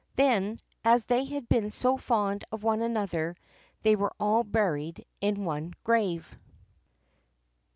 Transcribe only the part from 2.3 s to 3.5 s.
of one another,